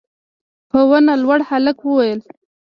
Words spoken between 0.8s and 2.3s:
ونه لوړ هلک وويل: